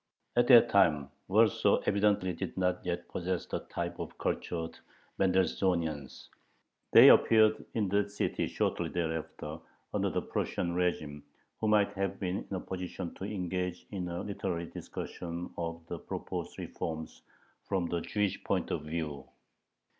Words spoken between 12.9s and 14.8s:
to engage in a literary